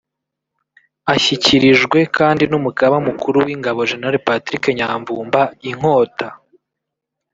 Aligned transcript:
Ashyikirijwe 1.13 1.99
kandi 2.17 2.43
n’umugaba 2.51 2.95
mukuru 3.07 3.37
w’ingabo 3.45 3.79
Gen 3.89 4.03
Patrick 4.25 4.63
Nyamvumba 4.77 5.41
Inkota 5.69 6.27